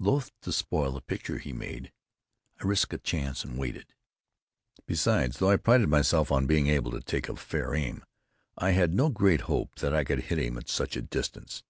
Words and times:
Loth 0.00 0.32
to 0.40 0.50
spoil 0.50 0.90
the 0.90 1.00
picture 1.00 1.38
he 1.38 1.52
made, 1.52 1.92
I 2.60 2.64
risked 2.66 2.92
a 2.94 2.98
chance, 2.98 3.44
and 3.44 3.56
waited. 3.56 3.86
Besides, 4.86 5.38
though 5.38 5.50
I 5.50 5.56
prided 5.56 5.88
myself 5.88 6.32
on 6.32 6.48
being 6.48 6.66
able 6.66 6.90
to 6.90 7.00
take 7.00 7.28
a 7.28 7.36
fair 7.36 7.76
aim, 7.76 8.04
I 8.56 8.72
had 8.72 8.92
no 8.92 9.08
great 9.08 9.42
hope 9.42 9.76
that 9.76 9.94
I 9.94 10.02
could 10.02 10.22
hit 10.22 10.38
him 10.40 10.58
at 10.58 10.68
such 10.68 10.96
a 10.96 11.00
distance. 11.02 11.62